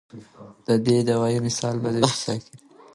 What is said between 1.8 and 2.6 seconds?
د بې ساکۍ دے